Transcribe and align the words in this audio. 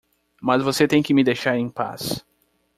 Mas 0.41 0.63
você 0.63 0.87
tem 0.87 1.03
que 1.03 1.13
me 1.13 1.23
deixar 1.23 1.55
em 1.59 1.69
paz. 1.69 2.25